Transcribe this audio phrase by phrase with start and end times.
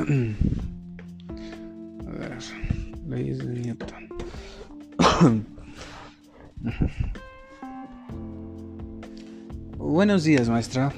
[0.00, 0.02] A
[2.10, 2.38] ver,
[3.06, 4.08] leyes de Newton.
[9.76, 10.90] Buenos días, maestra.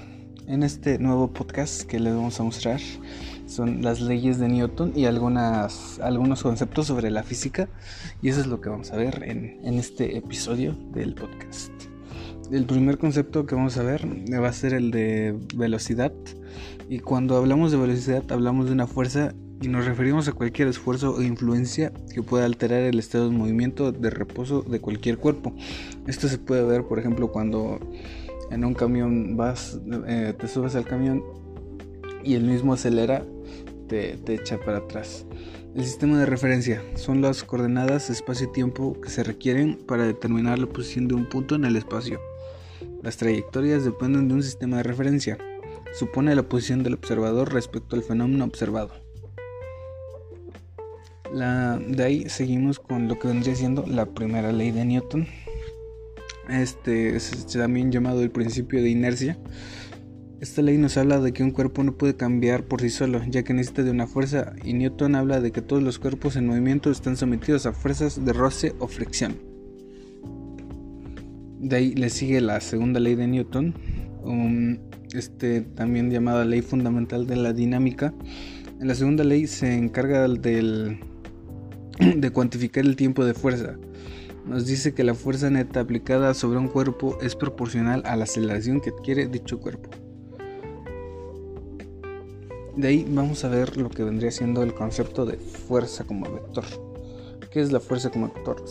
[0.47, 2.81] En este nuevo podcast que les vamos a mostrar
[3.47, 7.69] son las leyes de Newton y algunas, algunos conceptos sobre la física.
[8.23, 11.73] Y eso es lo que vamos a ver en, en este episodio del podcast.
[12.53, 16.13] El primer concepto que vamos a ver va a ser el de velocidad.
[16.89, 21.15] Y cuando hablamos de velocidad hablamos de una fuerza y nos referimos a cualquier esfuerzo
[21.15, 25.55] o influencia que pueda alterar el estado de movimiento de reposo de cualquier cuerpo.
[26.07, 27.79] Esto se puede ver, por ejemplo, cuando
[28.51, 31.23] en un camión vas, eh, te subes al camión
[32.25, 33.25] y el mismo acelera,
[33.89, 35.27] te, te echa para atrás.
[35.75, 40.59] El sistema de referencia son las coordenadas espacio y tiempo que se requieren para determinar
[40.59, 42.21] la posición de un punto en el espacio.
[43.03, 45.39] Las trayectorias dependen de un sistema de referencia.
[45.93, 48.93] Supone la posición del observador respecto al fenómeno observado.
[51.33, 55.27] De ahí seguimos con lo que vendría siendo la primera ley de Newton.
[56.51, 59.39] Este es también llamado el principio de inercia.
[60.41, 63.45] Esta ley nos habla de que un cuerpo no puede cambiar por sí solo, ya
[63.45, 66.91] que necesita de una fuerza, y Newton habla de que todos los cuerpos en movimiento
[66.91, 69.37] están sometidos a fuerzas de roce o fricción.
[71.61, 73.75] De ahí le sigue la segunda ley de Newton,
[74.25, 74.79] um,
[75.15, 78.15] este, también llamada ley fundamental de la dinámica.
[78.81, 80.99] En la segunda ley se encarga del,
[82.17, 83.77] de cuantificar el tiempo de fuerza.
[84.47, 88.81] Nos dice que la fuerza neta aplicada sobre un cuerpo es proporcional a la aceleración
[88.81, 89.91] que adquiere dicho cuerpo.
[92.77, 96.65] De ahí vamos a ver lo que vendría siendo el concepto de fuerza como vector.
[97.51, 98.65] ¿Qué es la fuerza como vector?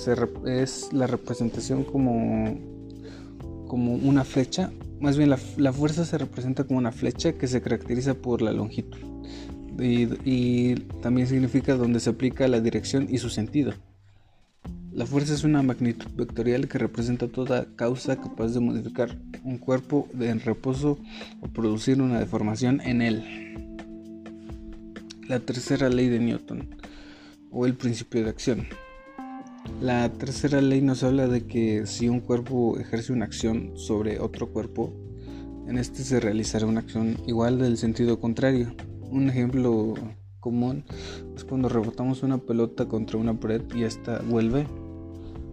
[0.48, 2.58] es la representación como,
[3.68, 4.72] como una flecha.
[5.02, 9.00] Más bien la, fuerza se representa como una flecha que se caracteriza por la longitud.
[9.80, 13.74] Y, y también significa donde se aplica la dirección y su sentido.
[14.94, 20.08] La fuerza es una magnitud vectorial que representa toda causa capaz de modificar un cuerpo
[20.20, 21.00] en reposo
[21.42, 23.52] o producir una deformación en él
[25.32, 26.76] la tercera ley de Newton
[27.52, 28.68] o el principio de acción.
[29.82, 34.52] La tercera ley nos habla de que si un cuerpo ejerce una acción sobre otro
[34.52, 34.94] cuerpo,
[35.68, 38.76] en este se realizará una acción igual del sentido contrario.
[39.10, 39.96] Un ejemplo
[40.40, 40.84] común
[41.36, 44.68] es cuando rebotamos una pelota contra una pared y esta vuelve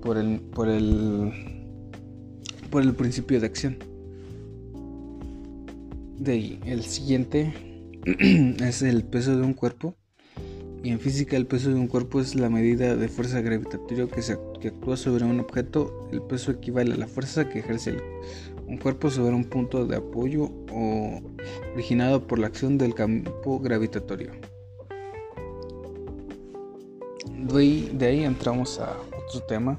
[0.02, 1.32] por el, por el,
[2.70, 3.78] por el principio de acción.
[6.18, 7.54] De ahí, el siguiente
[8.60, 9.94] es el peso de un cuerpo.
[10.82, 14.22] Y en física el peso de un cuerpo es la medida de fuerza gravitatoria que,
[14.22, 16.08] se, actúa sobre un objeto.
[16.12, 17.96] El peso equivale a la fuerza que ejerce
[18.66, 21.20] un cuerpo sobre un punto de apoyo o
[21.74, 24.32] originado por la acción del campo gravitatorio.
[27.26, 28.96] De de ahí entramos a
[29.26, 29.78] otro tema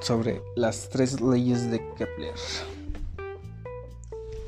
[0.00, 2.34] sobre las tres leyes de Kepler.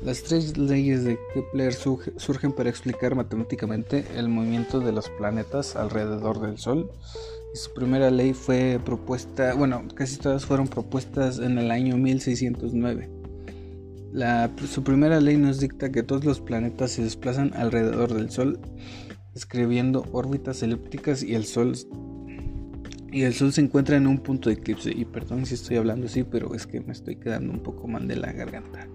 [0.05, 6.39] Las tres leyes de Kepler surgen para explicar matemáticamente el movimiento de los planetas alrededor
[6.41, 6.91] del Sol.
[7.55, 13.09] Y su primera ley fue propuesta, bueno, casi todas fueron propuestas en el año 1609.
[14.71, 18.59] su primera ley nos dicta que todos los planetas se desplazan alrededor del Sol,
[19.33, 21.73] escribiendo órbitas elípticas y el Sol
[23.11, 24.91] y el Sol se encuentra en un punto de eclipse.
[24.95, 28.07] Y perdón si estoy hablando así, pero es que me estoy quedando un poco mal
[28.07, 28.87] de la garganta.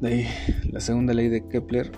[0.00, 0.26] De ahí,
[0.70, 1.90] la segunda ley de Kepler,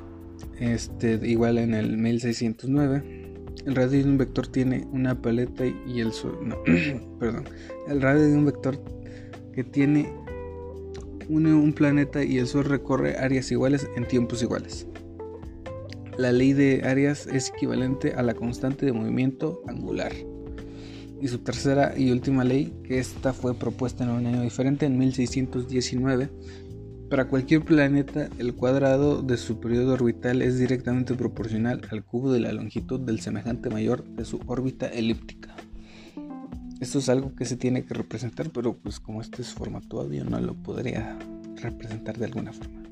[0.60, 3.34] este, igual en el 1609,
[3.66, 6.56] el radio de un vector tiene una paleta y el sol, no,
[7.18, 7.44] perdón,
[7.88, 8.80] el radio de un vector
[9.52, 10.12] que tiene
[11.28, 14.86] un planeta y el sol recorre áreas iguales en tiempos iguales.
[16.16, 20.12] La ley de áreas es equivalente a la constante de movimiento angular.
[21.20, 24.98] Y su tercera y última ley, que esta fue propuesta en un año diferente, en
[24.98, 26.30] 1619,
[27.08, 32.40] para cualquier planeta, el cuadrado de su periodo orbital es directamente proporcional al cubo de
[32.40, 35.54] la longitud del semejante mayor de su órbita elíptica.
[36.80, 40.22] Esto es algo que se tiene que representar, pero pues como este es forma todavía
[40.24, 41.18] no lo podría
[41.56, 42.82] representar de alguna forma.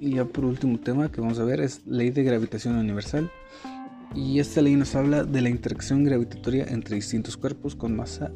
[0.00, 3.30] Y ya por último tema que vamos a ver es ley de gravitación universal.
[4.14, 8.30] Y esta ley nos habla de la interacción gravitatoria entre distintos cuerpos con masa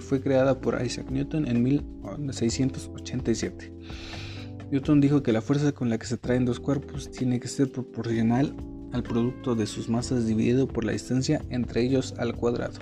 [0.00, 3.72] fue creada por Isaac Newton en 1687.
[4.70, 7.72] Newton dijo que la fuerza con la que se traen dos cuerpos tiene que ser
[7.72, 8.54] proporcional
[8.92, 12.78] al producto de sus masas dividido por la distancia entre ellos al cuadrado.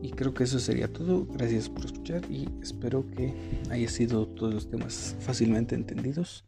[0.00, 1.26] Y creo que eso sería todo.
[1.26, 3.34] Gracias por escuchar y espero que
[3.70, 6.44] haya sido todos los temas fácilmente entendidos.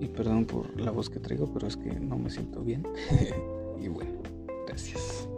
[0.00, 2.86] Y perdón por la voz que traigo, pero es que no me siento bien.
[3.80, 4.22] y bueno,
[4.66, 5.28] gracias.